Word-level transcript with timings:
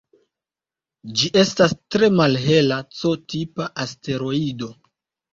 Ĝi 1.19 1.27
estas 1.41 1.75
tre 1.95 2.09
malhela 2.19 2.77
C-tipa 2.99 3.67
asteroido. 3.85 4.71